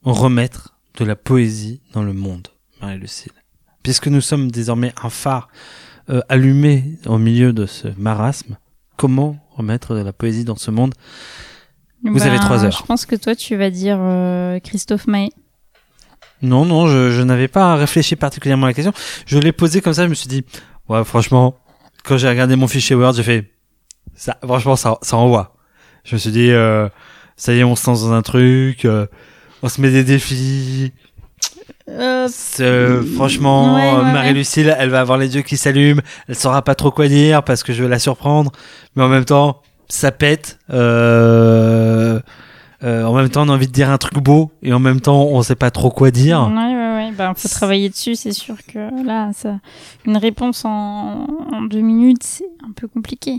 [0.03, 2.49] remettre de la poésie dans le monde
[2.81, 3.33] Marie-Lucille?
[3.83, 5.49] Puisque nous sommes désormais un phare
[6.11, 8.57] euh, allumé au milieu de ce marasme,
[8.97, 10.95] comment remettre de la poésie dans ce monde?
[12.05, 12.73] Vous avez trois heures.
[12.73, 15.31] Je pense que toi, tu vas dire euh, Christophe Maé.
[16.43, 18.93] Non, non, je, je n'avais pas réfléchi particulièrement à la question.
[19.27, 20.45] Je l'ai posée comme ça, je me suis dit,
[20.89, 21.57] ouais, franchement,
[22.05, 23.51] quand j'ai regardé mon fichier Word, j'ai fait,
[24.15, 25.57] ça, franchement, ça, ça envoie.
[26.05, 26.89] Je me suis dit, euh,
[27.37, 29.07] ça y est, on se lance dans un truc, euh,
[29.63, 30.93] on se met des défis.
[31.89, 32.29] Euh,
[32.61, 34.13] euh, franchement, Ouais, ouais, ouais.
[34.13, 37.63] Marie-Lucille, elle va avoir les yeux qui s'allument, elle saura pas trop quoi dire parce
[37.63, 38.51] que je vais la surprendre,
[38.97, 40.59] mais en même temps, ça pète.
[40.73, 42.19] Euh,
[42.83, 45.01] euh, en même temps, on a envie de dire un truc beau et en même
[45.01, 46.51] temps, on sait pas trop quoi dire.
[46.53, 47.13] Ouais, ouais, ouais.
[47.17, 49.61] Ben, faut travailler dessus, c'est sûr que là, ça,
[50.07, 53.39] une réponse en, en deux minutes, c'est un peu compliqué.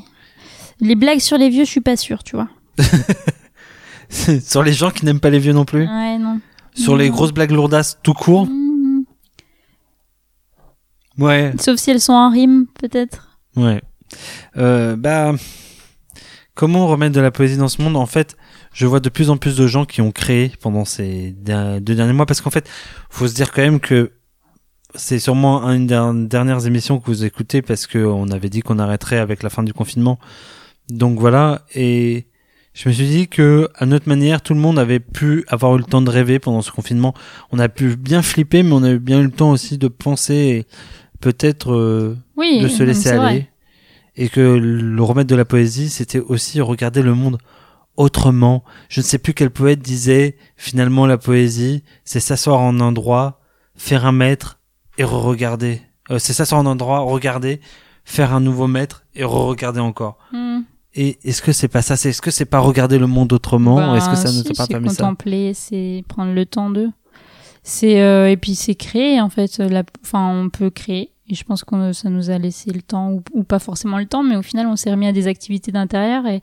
[0.80, 2.48] Les blagues sur les vieux, je suis pas sûre, tu vois.
[4.10, 5.82] Sur les gens qui n'aiment pas les vieux non plus.
[5.86, 6.40] Ouais, non.
[6.78, 7.16] Sur les Non.
[7.16, 8.46] grosses blagues lourdasses tout court.
[8.46, 9.06] Mhm.
[11.18, 13.40] Ouais, Sauf si elles sont en rime, peut-être.
[13.56, 13.82] ouais.
[14.56, 15.34] Euh, bah,
[16.54, 17.98] comment remettre de la poésie dans ce monde?
[17.98, 18.38] En fait,
[18.72, 22.14] je vois de plus en plus de gens qui ont créé pendant ces deux derniers
[22.14, 22.70] mois, parce qu'en fait,
[23.10, 24.14] faut se dire quand même que
[24.96, 28.80] c'est sûrement une des dernières émissions que vous écoutez, parce que on avait dit qu'on
[28.80, 30.20] arrêterait avec la fin du confinement.
[30.90, 32.28] Donc voilà, et
[32.80, 35.80] je me suis dit que à notre manière, tout le monde avait pu avoir eu
[35.80, 37.14] le temps de rêver pendant ce confinement.
[37.52, 39.88] On a pu bien flipper, mais on a eu bien eu le temps aussi de
[39.88, 40.68] penser, et
[41.20, 41.72] peut-être.
[41.74, 42.62] euh, Oui.
[42.62, 43.28] de se laisser vrai.
[43.28, 43.50] aller
[44.20, 47.38] et que le remède de la poésie c'était aussi regarder le monde
[47.98, 52.82] autrement je ne sais plus quel poète disait finalement la poésie c'est s'asseoir en un
[52.82, 53.40] endroit
[53.76, 54.60] faire un mètre
[54.98, 57.60] et re-regarder Euh, c'est s'asseoir en un endroit regarder
[58.06, 60.64] faire un nouveau mètre et re-regarder encore Mhm.
[60.98, 61.96] Et est-ce que c'est pas ça?
[61.96, 63.76] C'est est-ce que c'est pas regarder le monde autrement?
[63.78, 65.04] Ben, est-ce que ça ne si, t'a pas permis ça?
[65.04, 66.90] contempler, c'est prendre le temps d'eux.
[67.64, 69.58] C'est euh, et puis c'est créer en fait.
[69.60, 71.12] La, enfin, on peut créer.
[71.30, 74.06] Et je pense que ça nous a laissé le temps ou, ou pas forcément le
[74.06, 76.42] temps, mais au final, on s'est remis à des activités d'intérieur et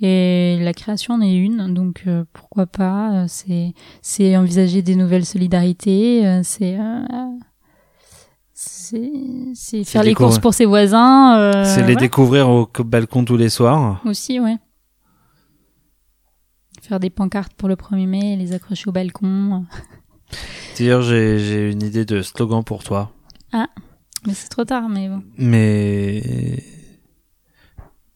[0.00, 1.72] et la création en est une.
[1.72, 3.12] Donc euh, pourquoi pas?
[3.12, 6.26] Euh, C'est c'est envisager des nouvelles solidarités.
[6.26, 7.04] euh, c'est euh,
[9.54, 11.38] c'est faire les courses pour ses voisins.
[11.38, 12.00] euh, c'est les voilà.
[12.00, 14.56] découvrir au balcon tous les soirs Aussi, ouais.
[16.82, 19.64] Faire des pancartes pour le 1er mai et les accrocher au balcon.
[20.78, 23.10] d'ailleurs j'ai une idée de slogan pour toi
[24.26, 25.22] Mais c'est trop tard, mais bon.
[25.38, 26.62] Mais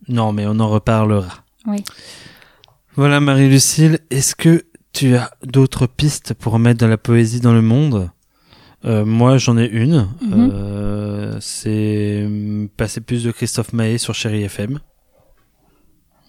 [0.09, 1.44] non, mais on en reparlera.
[1.66, 1.85] Oui.
[2.94, 7.62] Voilà, Marie-Lucille, est-ce que tu as d'autres pistes pour remettre de la poésie dans le
[7.62, 8.11] monde?
[8.85, 10.09] Euh, Moi, j'en ai une.
[10.21, 10.51] Mhm.
[10.53, 14.79] Euh, c'est hum, passer plus de Christophe Maé sur Chéri FM.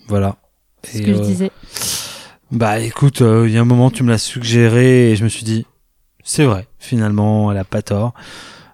[0.08, 0.38] Voilà.
[0.84, 1.52] C'est ce que je euh, disais.
[2.52, 5.30] Bah écoute, euh, il y a un moment tu me l'as suggéré et je me
[5.30, 5.68] suis dit,
[6.24, 8.14] c'est vrai, finalement, elle a pas tort.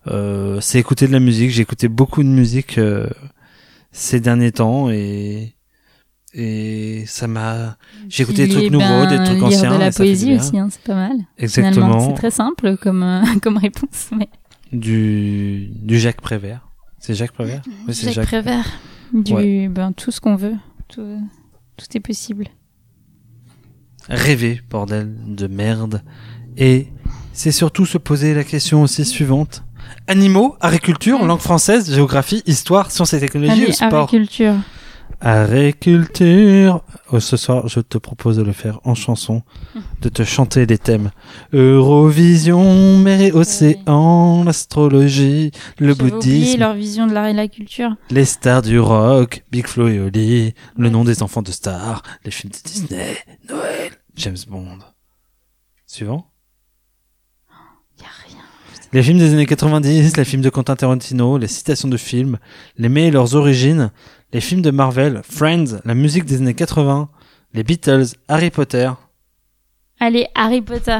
[0.07, 1.51] Euh, c'est écouter de la musique.
[1.51, 3.09] J'ai écouté beaucoup de musique euh,
[3.91, 5.54] ces derniers temps et
[6.37, 7.77] Et ça m'a,
[8.09, 9.73] j'ai écouté des trucs eh nouveaux, ben, des trucs anciens.
[9.73, 11.17] de la poésie aussi, hein, c'est pas mal.
[11.37, 12.09] Exactement.
[12.09, 14.09] c'est très simple comme euh, comme réponse.
[14.17, 14.27] Mais
[14.73, 16.67] Du, du Jacques Prévert.
[16.99, 17.61] C'est Jacques Prévert?
[17.87, 18.27] Oui, c'est Jacques Jacques.
[18.27, 18.65] Prévert,
[19.13, 19.67] du Ouais.
[19.69, 20.55] ben tout ce qu'on veut,
[20.89, 21.19] tout,
[21.77, 22.47] tout est possible.
[24.09, 26.01] Rêver, bordel de merde.
[26.57, 26.87] Et
[27.33, 29.63] c'est surtout se poser la question aussi suivante.
[30.07, 34.03] Animaux, agriculture, langue française, géographie, histoire, sciences et technologies Allez, ou sport?
[34.03, 34.55] agriculture.
[35.21, 36.83] Agriculture.
[37.11, 39.41] Oh, ce soir, je te propose de le faire en chanson,
[40.01, 41.11] de te chanter les thèmes.
[41.53, 47.47] Eurovision, mer et océan, l'astrologie, le J'avais bouddhisme, leur vision de l'art et de la
[47.47, 47.95] culture.
[48.09, 52.31] les stars du rock, Big Flo et Oli, le nom des enfants de stars, les
[52.31, 53.17] films de Disney,
[53.49, 54.79] Noël, James Bond.
[55.87, 56.27] Suivant.
[57.99, 58.43] Y a rien.
[58.91, 62.37] Les films des années 90, les films de Quentin Tarantino, les citations de films,
[62.77, 63.91] les mets et leurs origines,
[64.35, 67.07] les films de Marvel, Friends, la musique des années 80,
[67.53, 68.91] les Beatles, Harry Potter.
[69.97, 70.99] Allez, Harry Potter.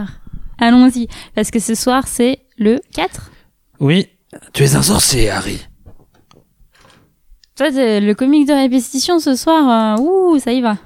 [0.58, 1.10] Allons-y.
[1.34, 3.32] Parce que ce soir, c'est le 4.
[3.82, 4.08] Oui,
[4.54, 5.60] tu es un sorcier, Harry.
[7.58, 10.78] Toi, le comique de répétition ce soir, euh, ouh, ça y va.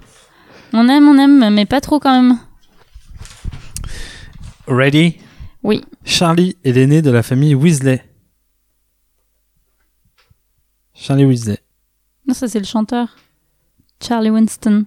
[0.73, 2.39] On aime, on aime, mais pas trop quand même.
[4.65, 5.17] Ready?
[5.61, 5.83] Oui.
[6.03, 8.03] Charlie est l'aîné de la famille Weasley.
[10.95, 11.59] Charlie Weasley.
[12.29, 13.17] Non, ça c'est le chanteur.
[14.05, 14.85] Charlie Winston.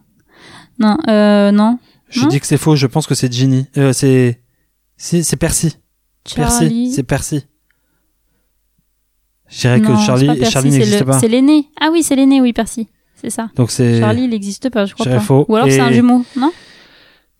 [0.78, 1.80] Non, euh, non.
[2.08, 3.66] Je Non dis que c'est faux, je pense que c'est Ginny.
[3.76, 4.40] Euh, c'est...
[4.96, 5.76] C'est Percy.
[6.36, 6.92] Percy, Charlie.
[6.92, 7.44] c'est Percy.
[9.48, 11.18] Je dirais que Charlie, Percy, Charlie n'existe pas.
[11.18, 11.68] C'est l'aîné.
[11.80, 12.86] Ah oui, c'est l'aîné, oui, Percy.
[13.16, 13.50] C'est ça.
[13.56, 13.98] Donc c'est...
[13.98, 15.18] Charlie, il n'existe pas, je crois pas.
[15.18, 15.44] faux.
[15.48, 16.52] Ou alors c'est un Et- jumeau, non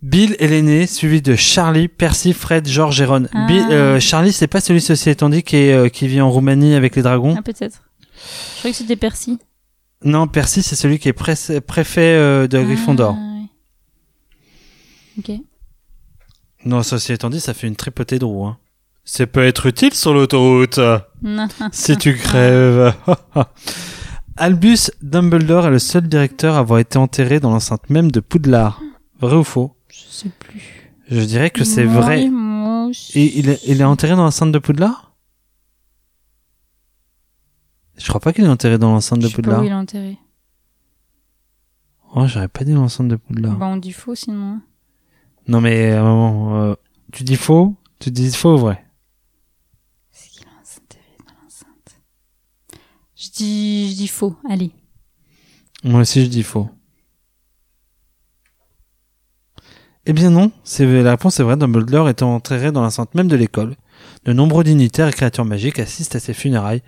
[0.02, 3.26] Bill est l'aîné, suivi de Charlie, Percy, Fred, George et Ron.
[3.32, 3.46] Ah.
[3.46, 6.28] Bill- euh, Charlie, c'est pas celui, ceci étant dit, qui, est, euh, qui vit en
[6.28, 7.36] Roumanie avec les dragons.
[7.38, 7.82] Ah, peut-être.
[8.54, 9.38] Je croyais que c'était Percy.
[10.04, 11.34] Non, Percy, c'est celui qui est pré-
[11.66, 13.16] préfet euh, de Gryffondor.
[13.18, 13.38] Ah.
[15.18, 15.30] Ok.
[16.64, 18.46] Non, ceci étant dit, ça fait une tripotée de roues.
[18.46, 18.58] Hein.
[19.04, 20.78] C'est peut être utile sur l'autoroute.
[21.72, 22.94] Si tu crèves.
[24.36, 28.80] Albus Dumbledore est le seul directeur à avoir été enterré dans l'enceinte même de Poudlard.
[29.20, 29.76] Vrai ou faux?
[29.88, 30.92] Je sais plus.
[31.10, 32.28] Je dirais que c'est vrai.
[32.30, 32.90] moi.
[33.14, 35.11] Et il est, il est enterré dans l'enceinte de Poudlard?
[38.02, 39.60] Je crois pas qu'il est enterré dans l'enceinte de Je sais pas Poudlard.
[39.60, 40.18] où il est enterré.
[42.14, 43.56] Oh, j'aurais pas dit l'enceinte de Poudlard.
[43.56, 44.60] Bah, on dit faux sinon.
[45.48, 46.74] Non mais à un moment, euh,
[47.12, 48.84] tu dis faux Tu dis faux ou vrai
[50.12, 52.00] Est-ce qu'il a enterré dans l'enceinte
[53.16, 54.36] Je dis, je dis faux.
[54.50, 54.72] Allez.
[55.84, 56.68] Moi aussi je dis faux.
[60.06, 61.56] Eh bien non, c'est la réponse est vraie.
[61.56, 63.76] Dumbledore est enterré dans l'enceinte même de l'école.
[64.24, 66.82] De nombreux dignitaires et créatures magiques assistent à ses funérailles.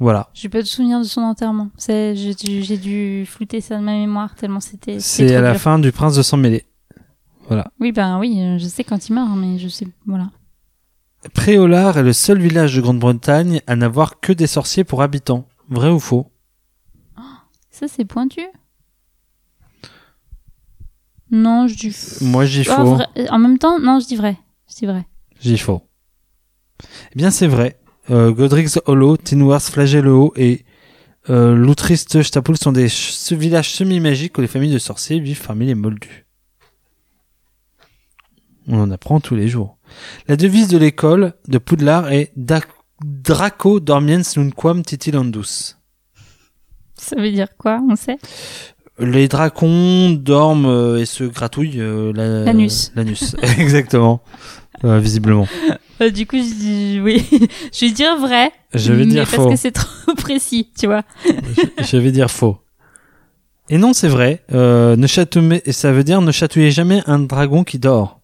[0.00, 0.30] Voilà.
[0.32, 1.68] J'ai pas de souvenir de son enterrement.
[1.76, 4.98] C'est, j'ai dû, flouter ça de ma mémoire tellement c'était.
[4.98, 5.60] C'est à la dur.
[5.60, 6.64] fin du Prince de sang mêlé.
[7.80, 10.30] Oui, ben oui, euh, je sais quand il meurt, mais je sais, voilà.
[11.34, 15.46] Préolard est le seul village de Grande-Bretagne à n'avoir que des sorciers pour habitants.
[15.68, 16.30] Vrai ou faux?
[17.70, 18.40] Ça, c'est pointu?
[21.30, 22.24] Non, je dis faux.
[22.24, 22.94] Moi dis Ah, faux.
[22.94, 24.36] vrai- En même temps, non, je dis vrai.
[24.68, 25.06] Je dis vrai.
[25.40, 25.82] Dis faux.
[27.12, 27.79] Eh bien, c'est vrai.
[28.10, 30.64] Euh, Godric's Hollow, Tinworth, Flagello et
[31.28, 32.88] euh, Loutriste Stapoul sont des
[33.32, 36.26] villages semi-magiques où les familles de sorciers vivent parmi les moldus.
[38.68, 39.76] On en apprend tous les jours.
[40.28, 45.76] La devise de l'école de Poudlard est Draco dormiens nunquam titilandus.
[46.94, 48.18] Ça veut dire quoi On sait?
[48.98, 52.92] Les dracons dorment et se gratouillent euh, la- L'anus.
[52.94, 54.22] L'anus, exactement.
[54.84, 55.46] Euh, visiblement.
[56.02, 57.26] Euh, Du coup, je dis oui.
[57.74, 58.50] je vais dire vrai.
[58.72, 59.50] Je vais mais dire parce faux.
[59.50, 61.02] que c'est trop précis, tu vois.
[61.26, 62.56] je, je vais dire faux.
[63.68, 64.42] Et non, c'est vrai.
[64.54, 68.20] Euh, ne chatouiller, et ça veut dire ne chatouillez jamais un dragon qui dort.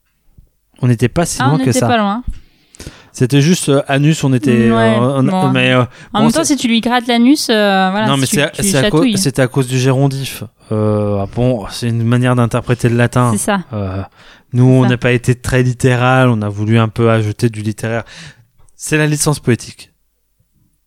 [0.81, 1.87] On n'était pas si Ah, loin on que n'était ça.
[1.87, 2.25] pas loin.
[3.19, 4.71] C'était juste euh, anus, on était.
[4.71, 5.49] Ouais, euh, on- bon.
[5.51, 8.27] mais euh, En bon, même temps, si tu lui grattes l'anus, euh, voilà, non, mais
[8.27, 8.51] tu, c'est à,
[9.17, 10.45] c'était à cause du gérondif.
[10.71, 13.31] Euh, ah bon, c'est une manière d'interpréter le latin.
[13.33, 13.61] C'est ça.
[13.73, 14.03] Euh,
[14.53, 18.05] nous, on n'a pas été très littéral, on a voulu un peu ajouter du littéraire.
[18.75, 19.93] C'est la licence poétique.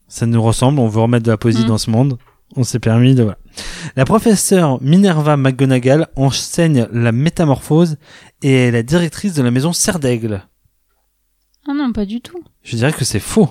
[0.08, 1.68] Ça nous ressemble, on veut remettre de la poésie Mhm.
[1.68, 2.18] dans ce monde.
[2.56, 3.24] On s'est permis de...
[3.24, 3.38] Voilà.
[3.96, 7.98] La professeure Minerva McGonagall enseigne la métamorphose
[8.44, 10.44] et est la directrice de la maison Serre d'Aigle.
[11.68, 12.44] Ah non, pas du tout.
[12.64, 13.50] Je dirais que c'est faux.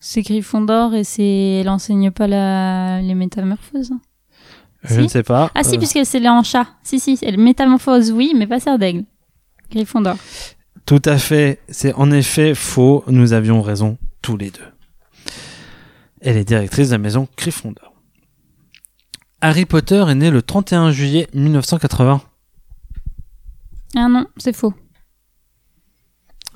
[0.00, 3.92] C'est Gryffondor et c'est, elle enseigne pas la, les métamorphoses.
[4.84, 5.00] Je Si.
[5.00, 5.50] ne sais pas.
[5.54, 6.68] Ah si, Euh, puisqu'elle s'est en chat.
[6.84, 9.04] Si, si, elle métamorphose, oui, mais pas serre d'aigle.
[9.70, 10.16] Gryffondor.
[10.86, 11.60] Tout à fait.
[11.68, 13.02] C'est en effet faux.
[13.08, 14.62] Nous avions raison tous les deux.
[16.20, 17.92] Elle est directrice de la maison Gryffondor.
[19.40, 22.22] Harry Potter est né le 31 juillet 1980.
[23.96, 24.74] Ah non, c'est faux.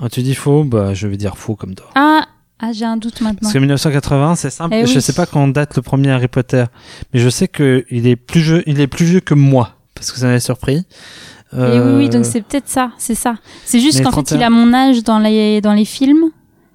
[0.05, 1.87] Ah, tu dis faux, bah je vais dire faux comme toi.
[1.95, 2.25] Ah,
[2.59, 3.39] ah j'ai un doute maintenant.
[3.43, 4.75] Parce que 1980, c'est simple.
[4.75, 5.01] Eh Je oui.
[5.03, 6.65] sais pas quand date le premier Harry Potter,
[7.15, 10.11] mais je sais que il est plus vieux, il est plus vieux que moi, parce
[10.11, 10.75] que ça m'avait surpris.
[11.55, 13.37] Et oui, oui, Euh, donc c'est peut-être ça, c'est ça.
[13.65, 14.39] C'est juste qu'en fait, 31.
[14.39, 16.31] il a mon âge dans les, dans les films.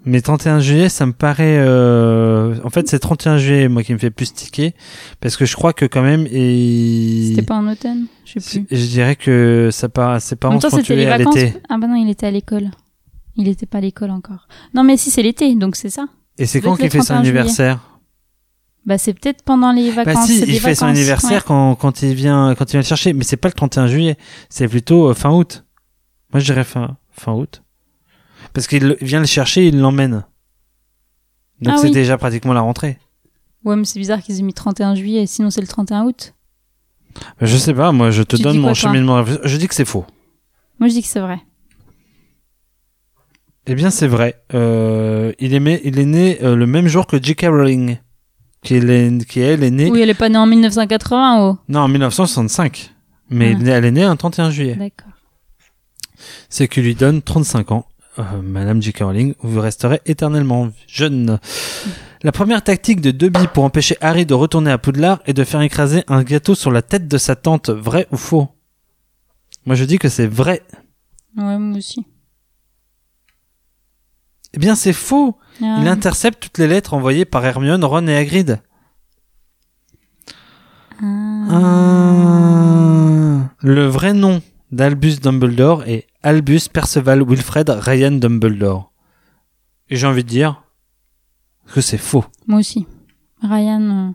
[0.05, 1.57] Mais 31 juillet, ça me paraît.
[1.59, 4.73] euh, En fait, c'est 31 juillet, moi, qui me fait plus tiquer,
[5.19, 7.29] parce que je crois que quand même, et...
[7.31, 8.67] C'était pas en automne, je sais plus.
[8.77, 11.53] Je dirais que ça part, ses En parents même temps, sont tués à l'été.
[11.69, 12.69] Ah bah non, il était à l'école.
[13.37, 14.47] Il était pas à l'école encore.
[14.73, 16.07] Non, mais si, c'est l'été, donc c'est ça.
[16.37, 17.39] Et c'est quand qu'il fait son 31 juillet.
[17.39, 17.99] anniversaire
[18.85, 20.13] Bah, c'est peut-être pendant les vacances.
[20.15, 21.43] Bah si, il fait son anniversaire ouais.
[21.45, 24.17] quand, quand il vient quand il vient le chercher, mais c'est pas le 31 juillet,
[24.49, 25.65] c'est plutôt euh, fin août.
[26.33, 27.63] Moi je dirais fin fin août.
[28.53, 30.25] Parce qu'il vient le chercher, il l'emmène.
[31.61, 31.91] Donc Ah c'est oui.
[31.93, 32.97] déjà pratiquement la rentrée.
[33.65, 36.33] Ouais, mais c'est bizarre qu'ils aient mis 31 juillet, sinon c'est le 31 août.
[37.41, 38.91] Je sais pas, moi je te Tu donne mon quoi, toi?
[38.91, 39.23] cheminement.
[39.43, 40.05] Je dis que c'est faux.
[40.79, 41.39] Moi, je dis que c'est vrai.
[43.67, 44.41] Eh bien c'est vrai.
[44.53, 47.47] Euh, il est né, il est né euh, le même jour que J.K.
[47.49, 47.97] Rowling,
[48.63, 51.57] qui est, qui elle est née Oui, elle est pas née en 1980, oh.
[51.67, 52.93] non en 1965,
[53.29, 53.63] mais Ah.
[53.71, 54.75] elle est née un 31 juillet.
[54.75, 55.11] D'accord.
[56.49, 57.85] c'est qui lui donne 35 ans.
[58.19, 58.99] Euh, Madame J.K.
[59.01, 61.37] Rowling, vous resterez éternellement jeune.
[62.23, 65.61] La première tactique de Dobby pour empêcher Harry de retourner à Poudlard est de faire
[65.61, 67.69] écraser un gâteau sur la tête de sa tante.
[67.69, 68.47] Vrai ou faux?
[69.67, 70.63] Moi je dis que c'est vrai.
[71.37, 72.05] Ouais, moi aussi.
[74.57, 75.37] Eh bien c'est faux.
[75.61, 75.77] Ah.
[75.79, 78.59] Il intercepte toutes les lettres envoyées par Hermione, Ron et Hagrid.
[80.99, 81.45] Ah.
[81.51, 83.49] Ah.
[83.61, 84.41] Le vrai nom
[84.71, 88.91] d'Albus Dumbledore est Albus Perceval Wilfred Ryan Dumbledore.
[89.91, 90.63] Et j'ai envie de dire
[91.71, 92.25] que c'est faux.
[92.47, 92.87] Moi aussi.
[93.43, 93.81] Ryan.
[93.81, 94.11] euh,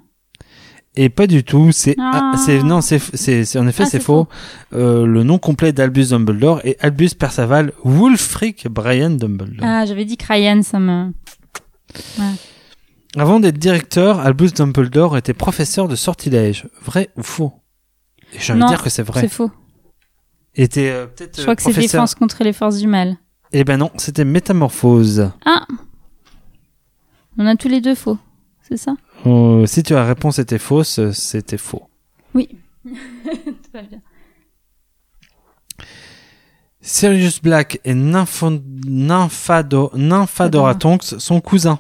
[0.94, 2.32] Et pas du tout, c'est Ah.
[2.34, 4.28] ah, c'est non, c'est en effet Ah, c'est faux.
[4.74, 9.66] Euh, le nom complet d'Albus Dumbledore est Albus Perceval Wulfric Brian Dumbledore.
[9.66, 11.12] Ah, j'avais dit que Ryan, ça me.
[13.16, 16.66] Avant d'être directeur, Albus Dumbledore était professeur de sortilège.
[16.82, 17.52] Vrai ou faux?
[18.38, 19.22] J'ai envie de dire que c'est vrai.
[19.22, 19.50] C'est faux.
[20.54, 23.16] Était euh, peut-être Je euh, crois que c'est défense contre les forces du mal.
[23.52, 25.30] Eh ben non, c'était métamorphose.
[25.44, 25.66] Ah
[27.38, 28.18] On a tous les deux faux.
[28.68, 28.94] C'est ça?
[29.26, 31.88] Euh, si tu as la réponse était fausse, euh, c'était faux.
[32.34, 32.48] Oui.
[32.84, 32.92] Tout
[33.72, 34.00] va bien.
[36.80, 41.78] Sirius Black et Nympho- Nymphado- Nymphadora Tonks sont cousins.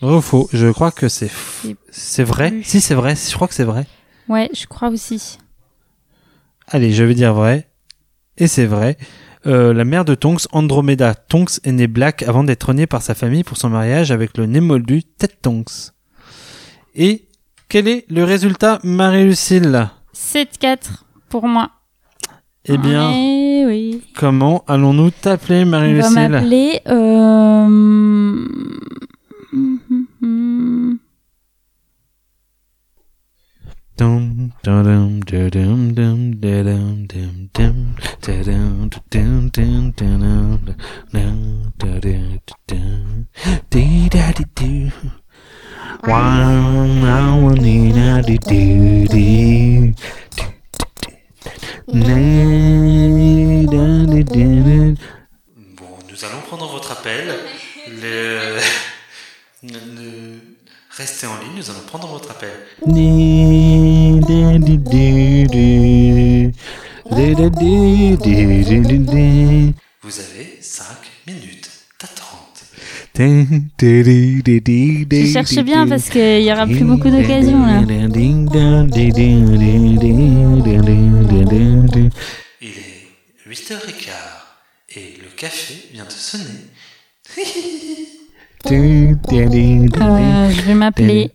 [0.00, 2.50] Vrai ou faux Je crois que c'est f- C'est c'est vrai.
[2.50, 2.62] plus.
[2.64, 3.86] Si c'est vrai, je crois que c'est vrai.
[4.28, 5.38] Ouais, je crois aussi.
[6.68, 7.68] Allez, je vais dire vrai.
[8.36, 8.96] Et c'est vrai.
[9.46, 13.14] Euh, la mère de Tonks, Andromeda Tonks, est née Black avant d'être née par sa
[13.14, 15.92] famille pour son mariage avec le némoldu Ted Tonks.
[16.96, 17.26] Et
[17.68, 19.88] quel est le résultat, Marie-Lucille?
[20.14, 21.70] 7-4 pour moi.
[22.64, 23.10] Eh bien,
[23.68, 24.02] oui.
[24.16, 26.80] comment allons-nous t'appeler, On va Marie-Lucille m'appeler.
[26.88, 28.65] Euh...
[55.76, 57.34] Bon, nous allons prendre votre appel.
[57.88, 58.58] Le...
[59.62, 60.55] le-
[60.96, 62.48] Restez en ligne, nous allons prendre votre appel.
[70.02, 70.84] Vous avez 5
[71.26, 72.64] minutes d'attente.
[75.26, 77.82] Je cherche bien parce qu'il y aura plus beaucoup d'occasions là.
[82.62, 84.12] Il est 8h15
[84.96, 86.44] et le café vient de sonner.
[88.72, 91.30] Euh, je vais m'appeler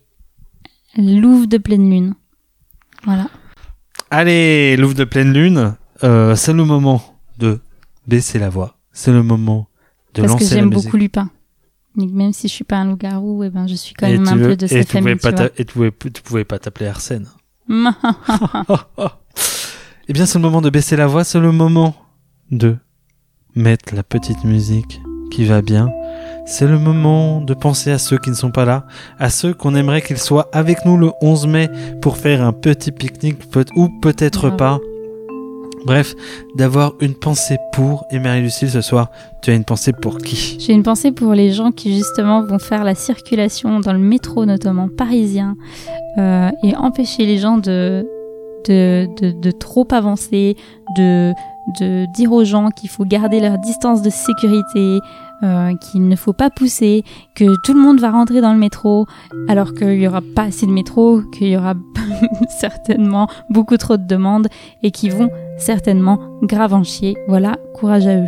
[0.98, 2.14] Louve de pleine lune.
[3.04, 3.28] Voilà.
[4.10, 7.02] Allez, Louvre de pleine lune, euh, c'est le moment
[7.38, 7.60] de
[8.06, 8.76] baisser la voix.
[8.92, 9.68] C'est le moment
[10.14, 10.84] de Parce que lancer la j'aime musique.
[10.84, 11.30] beaucoup Lupin.
[11.96, 14.36] Même si je suis pas un loup-garou, eh ben, je suis quand Et même un
[14.36, 15.16] veux- peu de et cette famille.
[15.16, 15.46] tu vois.
[15.56, 17.26] et tu pouvais, tu pouvais pas t'appeler Arsène.
[20.08, 21.94] Eh bien, c'est le moment de baisser la voix, c'est le moment
[22.50, 22.76] de
[23.54, 25.00] mettre la petite musique
[25.30, 25.88] qui va bien.
[26.44, 28.84] C'est le moment de penser à ceux qui ne sont pas là,
[29.18, 31.68] à ceux qu'on aimerait qu'ils soient avec nous le 11 mai
[32.00, 34.56] pour faire un petit pique-nique, peut- ou peut-être Bravo.
[34.56, 34.78] pas.
[35.86, 36.14] Bref,
[36.56, 38.04] d'avoir une pensée pour.
[38.12, 39.08] Et Marie-Lucille, ce soir,
[39.42, 40.56] tu as une pensée pour qui?
[40.60, 44.44] J'ai une pensée pour les gens qui justement vont faire la circulation dans le métro,
[44.44, 45.56] notamment parisien,
[46.18, 48.06] euh, et empêcher les gens de,
[48.68, 50.56] de, de, de trop avancer,
[50.96, 51.32] de,
[51.80, 55.00] de dire aux gens qu'il faut garder leur distance de sécurité,
[55.42, 57.02] euh, qu'il ne faut pas pousser,
[57.34, 59.06] que tout le monde va rentrer dans le métro,
[59.48, 61.74] alors qu'il n'y aura pas assez de métro, qu'il y aura
[62.60, 64.48] certainement beaucoup trop de demandes,
[64.82, 65.28] et qui vont
[65.58, 67.16] certainement grave en chier.
[67.28, 68.26] Voilà, courage à eux.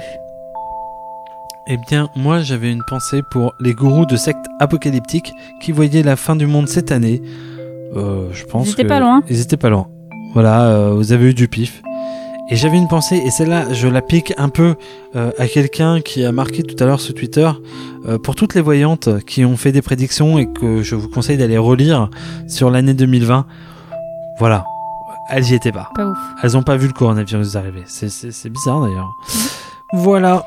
[1.66, 6.16] Eh bien, moi, j'avais une pensée pour les gourous de sectes apocalyptiques qui voyaient la
[6.16, 7.22] fin du monde cette année.
[7.96, 9.22] Euh, je pense Ils étaient que- pas loin.
[9.30, 9.86] Ils étaient pas loin.
[10.34, 11.80] Voilà, euh, vous avez eu du pif.
[12.50, 14.74] Et j'avais une pensée, et celle-là, je la pique un peu
[15.16, 17.50] euh, à quelqu'un qui a marqué tout à l'heure sur Twitter,
[18.06, 21.38] euh, pour toutes les voyantes qui ont fait des prédictions et que je vous conseille
[21.38, 22.10] d'aller relire
[22.46, 23.46] sur l'année 2020.
[24.38, 24.64] Voilà,
[25.30, 25.88] elles y étaient pas.
[25.94, 26.18] Pas ouf.
[26.42, 27.82] Elles ont pas vu le coronavirus arriver.
[27.86, 29.10] C'est- bizarre d'ailleurs.
[29.94, 30.44] Voilà.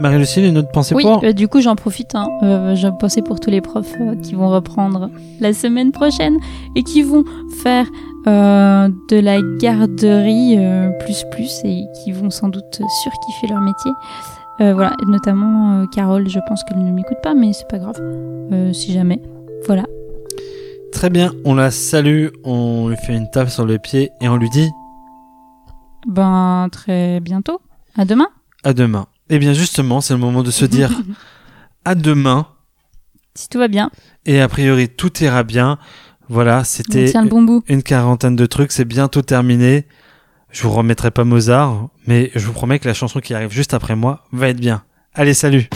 [0.00, 2.14] Marie-Lucille, une autre pensée Oui, pour euh, du coup, j'en profite.
[2.14, 2.26] Hein.
[2.42, 6.36] Euh, je pensais pour tous les profs euh, qui vont reprendre la semaine prochaine
[6.74, 7.24] et qui vont
[7.62, 7.86] faire
[8.26, 13.92] euh, de la garderie euh, plus plus et qui vont sans doute surkiffer leur métier.
[14.58, 17.96] Voilà, et notamment Carole, je pense qu'elle ne m'écoute pas, mais c'est pas grave.
[18.74, 19.22] Si jamais.
[19.64, 19.84] Voilà.
[20.92, 24.36] Très bien, on la salue, on lui fait une tape sur le pied et on
[24.36, 24.68] lui dit
[26.06, 27.58] Ben, très bientôt.
[27.96, 28.28] À demain.
[28.62, 29.06] à demain.
[29.30, 30.90] Eh bien justement, c'est le moment de se dire
[31.84, 32.46] à demain
[33.34, 33.90] si tout va bien,
[34.26, 35.78] et a priori tout ira bien.
[36.28, 39.86] Voilà, c'était bon une quarantaine de trucs, c'est bientôt terminé.
[40.50, 43.72] Je vous remettrai pas Mozart, mais je vous promets que la chanson qui arrive juste
[43.72, 44.82] après moi va être bien.
[45.14, 45.70] Allez, salut